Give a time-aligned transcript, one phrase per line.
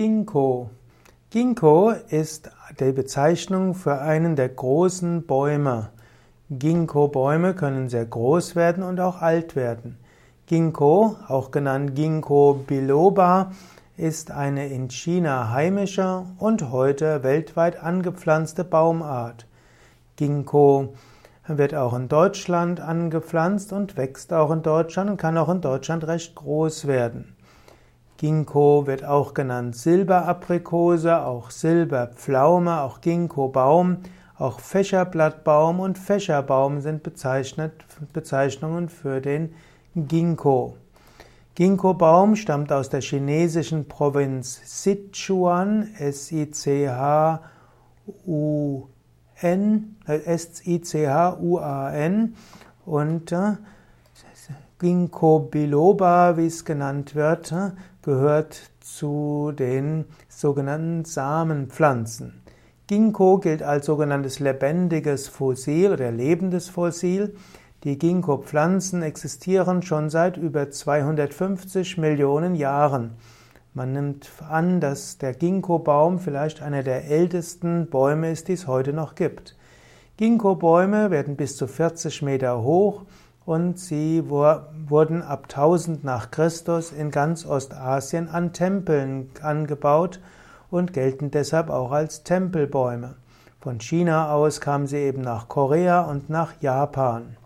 [0.00, 0.70] Ginkgo.
[1.28, 5.90] Ginkgo ist die Bezeichnung für einen der großen Bäume.
[6.48, 9.98] Ginkgo-Bäume können sehr groß werden und auch alt werden.
[10.46, 13.52] Ginkgo, auch genannt Ginkgo biloba,
[13.98, 19.46] ist eine in China heimische und heute weltweit angepflanzte Baumart.
[20.16, 20.94] Ginkgo
[21.46, 26.06] wird auch in Deutschland angepflanzt und wächst auch in Deutschland und kann auch in Deutschland
[26.06, 27.36] recht groß werden.
[28.20, 33.96] Ginkgo wird auch genannt Silberaprikose, auch Silberpflaume, auch Ginkgo-Baum,
[34.36, 39.54] auch Fächerblattbaum und Fächerbaum sind Bezeichnungen für den
[39.94, 40.76] Ginkgo.
[41.54, 47.40] Ginkgo-Baum stammt aus der chinesischen Provinz Sichuan, S-I-C-H-U-N,
[50.06, 51.24] S-I-C-H-U-A-N
[52.84, 53.52] und äh,
[54.78, 57.52] Ginkgo biloba, wie es genannt wird,
[58.02, 62.42] gehört zu den sogenannten Samenpflanzen.
[62.86, 67.34] Ginkgo gilt als sogenanntes lebendiges Fossil oder lebendes Fossil.
[67.84, 73.12] Die Ginkgo-Pflanzen existieren schon seit über 250 Millionen Jahren.
[73.72, 78.92] Man nimmt an, dass der Ginkgo-Baum vielleicht einer der ältesten Bäume ist, die es heute
[78.92, 79.56] noch gibt.
[80.16, 83.04] Ginkgo-Bäume werden bis zu 40 Meter hoch
[83.50, 90.20] und sie wurden ab 1000 nach Christus in ganz Ostasien an Tempeln angebaut
[90.70, 93.16] und gelten deshalb auch als Tempelbäume.
[93.60, 97.36] Von China aus kamen sie eben nach Korea und nach Japan.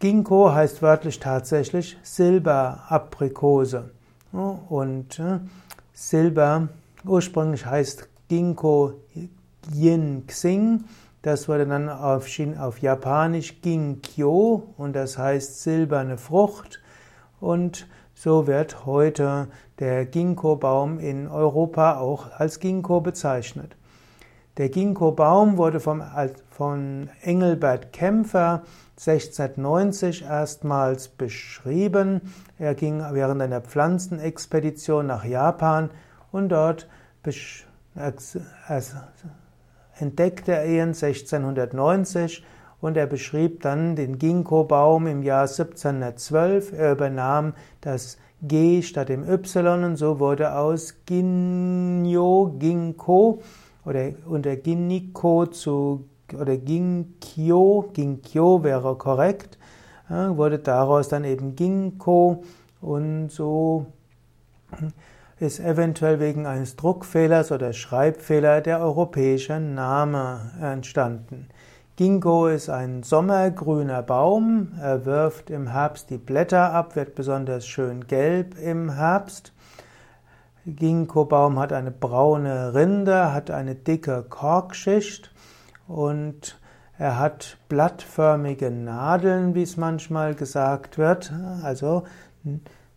[0.00, 3.90] Ginkgo heißt wörtlich tatsächlich Silberaprikose.
[4.32, 5.38] Und äh,
[5.92, 6.66] Silber
[7.04, 8.94] ursprünglich heißt Ginkgo
[9.72, 10.82] Yin Xing
[11.22, 12.26] das wurde dann auf,
[12.58, 16.80] auf Japanisch Ginkyo und das heißt silberne Frucht.
[17.40, 23.76] Und so wird heute der Ginkgo-Baum in Europa auch als Ginkgo bezeichnet.
[24.56, 26.02] Der Ginkgo-Baum wurde vom,
[26.50, 28.62] von Engelbert Kämpfer
[28.96, 32.32] 1690 erstmals beschrieben.
[32.58, 35.90] Er ging während einer Pflanzenexpedition nach Japan
[36.32, 36.88] und dort
[40.00, 42.44] entdeckte er ihn 1690
[42.80, 46.72] und er beschrieb dann den Ginkgo-Baum im Jahr 1712.
[46.72, 53.42] Er übernahm das G statt dem Y und so wurde aus Ginyo Ginkgo
[53.84, 56.04] oder unter Ginkgo zu
[56.38, 59.58] oder Ginkyo, Ginkyo wäre korrekt,
[60.08, 62.44] wurde daraus dann eben Ginkgo
[62.80, 63.86] und so
[65.40, 71.48] ist eventuell wegen eines Druckfehlers oder Schreibfehler der europäische Name entstanden.
[71.96, 74.72] Ginkgo ist ein sommergrüner Baum.
[74.80, 79.52] Er wirft im Herbst die Blätter ab, wird besonders schön gelb im Herbst.
[80.64, 85.32] Ginkgo-Baum hat eine braune Rinde, hat eine dicke Korkschicht
[85.86, 86.60] und
[86.98, 91.32] er hat blattförmige Nadeln, wie es manchmal gesagt wird.
[91.62, 92.04] Also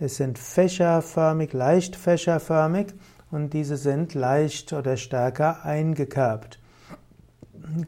[0.00, 2.94] es sind fächerförmig, leicht fächerförmig
[3.30, 6.58] und diese sind leicht oder stärker eingekerbt.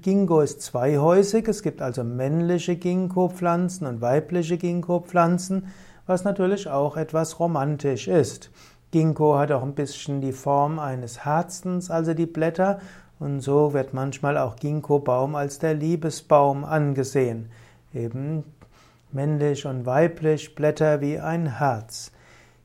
[0.01, 5.67] Ginkgo ist zweihäusig, es gibt also männliche Ginkgo-Pflanzen und weibliche Ginkgo-Pflanzen,
[6.07, 8.51] was natürlich auch etwas romantisch ist.
[8.91, 12.81] Ginkgo hat auch ein bisschen die Form eines Herzens, also die Blätter,
[13.19, 17.51] und so wird manchmal auch Ginkgo-Baum als der Liebesbaum angesehen.
[17.95, 18.45] Eben
[19.13, 22.13] männlich und weiblich, Blätter wie ein Herz.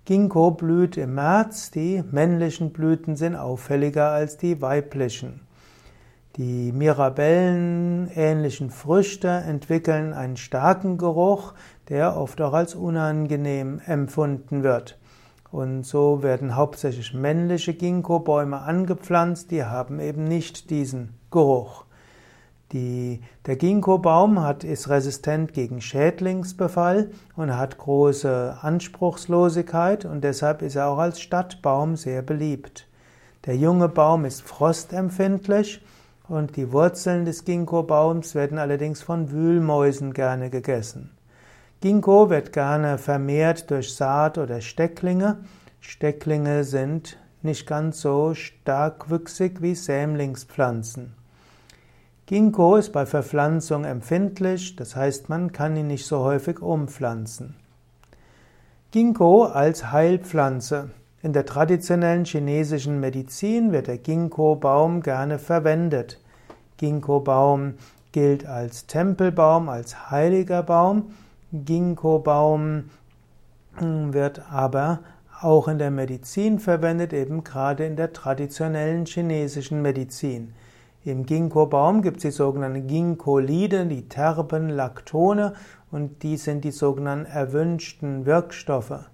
[0.06, 5.42] Ginkgo blüht im März, die männlichen Blüten sind auffälliger als die weiblichen.
[6.38, 11.54] Die Mirabellen-ähnlichen Früchte entwickeln einen starken Geruch,
[11.90, 14.98] der oft auch als unangenehm empfunden wird.
[15.52, 21.86] Und so werden hauptsächlich männliche Ginkgo-Bäume angepflanzt, die haben eben nicht diesen Geruch.
[22.72, 30.88] Die, der Ginkgo-Baum ist resistent gegen Schädlingsbefall und hat große Anspruchslosigkeit und deshalb ist er
[30.88, 32.88] auch als Stadtbaum sehr beliebt.
[33.46, 35.82] Der junge Baum ist frostempfindlich
[36.30, 41.12] und die Wurzeln des Ginkgo-Baums werden allerdings von Wühlmäusen gerne gegessen.
[41.82, 45.40] Ginkgo wird gerne vermehrt durch Saat oder Stecklinge.
[45.82, 51.21] Stecklinge sind nicht ganz so starkwüchsig wie Sämlingspflanzen.
[52.32, 57.58] Ginkgo ist bei Verpflanzung empfindlich, das heißt, man kann ihn nicht so häufig umpflanzen.
[58.92, 60.92] Ginkgo als Heilpflanze.
[61.22, 66.22] In der traditionellen chinesischen Medizin wird der Ginkgo-Baum gerne verwendet.
[66.78, 67.74] Ginkgo-Baum
[68.14, 71.12] gilt als Tempelbaum, als heiliger Baum.
[71.52, 72.92] Ginkgo-Baum
[73.78, 75.00] wird aber
[75.42, 80.54] auch in der Medizin verwendet, eben gerade in der traditionellen chinesischen Medizin.
[81.04, 85.54] Im Ginkgo-Baum gibt es die sogenannten Ginkgolide, die Terpen, Laktone
[85.90, 89.10] und die sind die sogenannten erwünschten Wirkstoffe.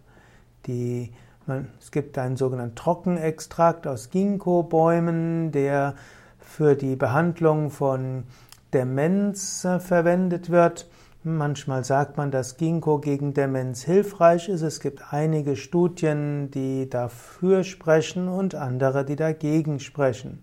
[0.65, 1.13] Die,
[1.45, 5.95] man, es gibt einen sogenannten Trockenextrakt aus Ginkgo-Bäumen, der
[6.39, 8.25] für die Behandlung von
[8.73, 10.89] Demenz äh, verwendet wird.
[11.23, 14.61] Manchmal sagt man, dass Ginkgo gegen Demenz hilfreich ist.
[14.61, 20.41] Es gibt einige Studien, die dafür sprechen und andere, die dagegen sprechen.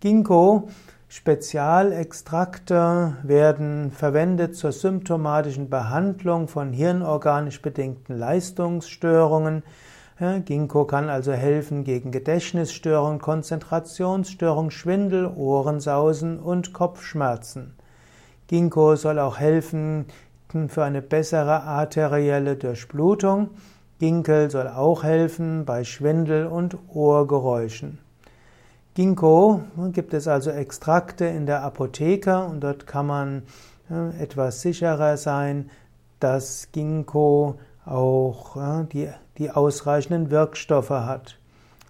[0.00, 0.68] Ginkgo
[1.08, 9.62] Spezialextrakte werden verwendet zur symptomatischen Behandlung von hirnorganisch bedingten Leistungsstörungen.
[10.46, 17.74] Ginkgo kann also helfen gegen Gedächtnisstörungen, Konzentrationsstörungen, Schwindel, Ohrensausen und Kopfschmerzen.
[18.46, 20.06] Ginkgo soll auch helfen
[20.68, 23.50] für eine bessere arterielle Durchblutung.
[23.98, 27.98] Ginkgo soll auch helfen bei Schwindel und Ohrgeräuschen.
[29.00, 29.62] Ginkgo
[29.94, 33.44] gibt es also Extrakte in der Apotheke und dort kann man
[34.18, 35.70] etwas sicherer sein,
[36.18, 37.54] dass Ginkgo
[37.86, 38.58] auch
[38.92, 39.08] die,
[39.38, 41.38] die ausreichenden Wirkstoffe hat.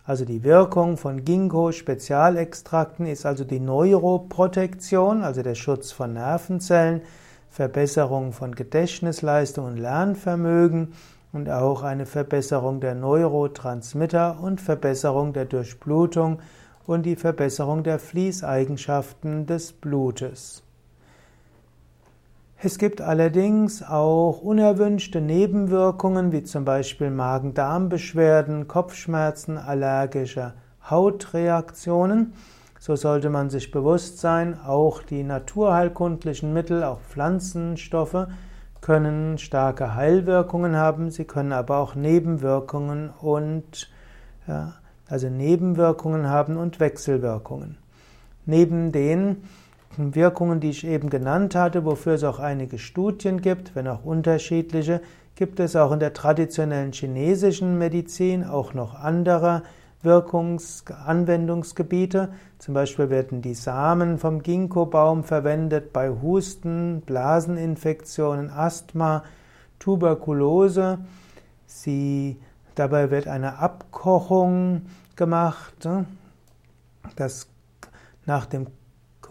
[0.07, 7.01] Also die Wirkung von Ginkgo-Spezialextrakten ist also die Neuroprotektion, also der Schutz von Nervenzellen,
[7.49, 10.93] Verbesserung von Gedächtnisleistung und Lernvermögen
[11.33, 16.39] und auch eine Verbesserung der Neurotransmitter und Verbesserung der Durchblutung
[16.87, 20.63] und die Verbesserung der Fließeigenschaften des Blutes.
[22.63, 30.53] Es gibt allerdings auch unerwünschte Nebenwirkungen, wie zum Beispiel Magen-Darm-Beschwerden, Kopfschmerzen, allergische
[30.91, 32.35] Hautreaktionen.
[32.79, 38.27] So sollte man sich bewusst sein, auch die naturheilkundlichen Mittel, auch Pflanzenstoffe,
[38.83, 43.91] können starke Heilwirkungen haben, sie können aber auch Nebenwirkungen und
[44.47, 44.75] ja,
[45.11, 47.77] also Nebenwirkungen haben und Wechselwirkungen.
[48.47, 49.43] Neben den
[49.97, 55.01] Wirkungen, die ich eben genannt hatte, wofür es auch einige Studien gibt, wenn auch unterschiedliche,
[55.35, 59.63] gibt es auch in der traditionellen chinesischen Medizin auch noch andere
[60.03, 62.31] Wirkungsanwendungsgebiete.
[62.59, 69.25] Zum Beispiel werden die Samen vom Ginkgo-Baum verwendet bei Husten, Blaseninfektionen, Asthma,
[69.79, 70.99] Tuberkulose.
[71.67, 72.39] Sie,
[72.75, 74.83] dabei wird eine Abkochung
[75.17, 75.89] gemacht.
[77.17, 77.49] Das
[78.27, 78.67] nach dem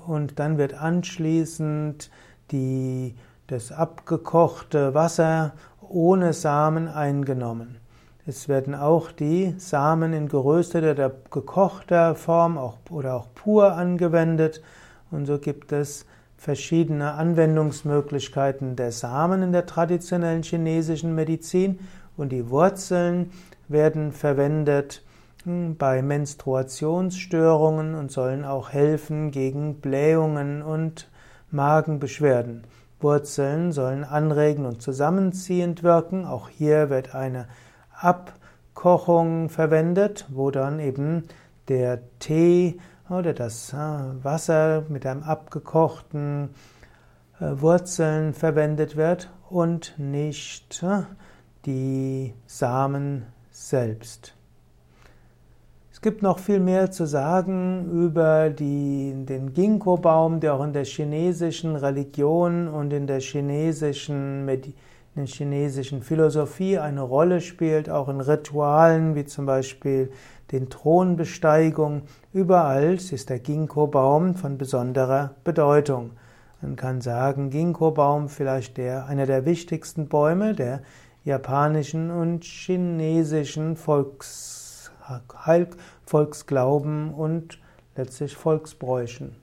[0.07, 2.09] und dann wird anschließend
[2.51, 3.15] die,
[3.47, 7.77] das abgekochte Wasser ohne Samen eingenommen.
[8.25, 14.61] Es werden auch die Samen in gerösteter oder gekochter Form auch, oder auch pur angewendet
[15.11, 16.05] und so gibt es
[16.37, 21.79] verschiedene Anwendungsmöglichkeiten der Samen in der traditionellen chinesischen Medizin
[22.19, 23.31] und die Wurzeln
[23.67, 25.03] werden verwendet
[25.45, 31.09] bei Menstruationsstörungen und sollen auch helfen gegen Blähungen und
[31.49, 32.65] Magenbeschwerden.
[32.99, 36.25] Wurzeln sollen anregend und zusammenziehend wirken.
[36.25, 37.47] Auch hier wird eine
[37.95, 41.23] Abkochung verwendet, wo dann eben
[41.69, 42.79] der Tee
[43.09, 46.49] oder das äh, Wasser mit einem abgekochten
[47.39, 51.03] äh, Wurzeln verwendet wird und nicht äh,
[51.69, 54.33] die Samen selbst.
[55.91, 60.85] Es gibt noch viel mehr zu sagen über die, den Ginkgo-Baum, der auch in der
[60.85, 64.73] chinesischen Religion und in der chinesischen, in
[65.15, 70.09] der chinesischen Philosophie eine Rolle spielt, auch in Ritualen wie zum Beispiel
[70.51, 72.01] den Thronbesteigung.
[72.33, 76.11] Überall ist der Ginkgo-Baum von besonderer Bedeutung.
[76.61, 80.81] Man kann sagen, Ginkgo-Baum vielleicht der, einer der wichtigsten Bäume der
[81.29, 84.91] japanischen und chinesischen Volks
[86.05, 87.59] Volksglauben und
[87.95, 89.35] letztlich Volksbräuchen.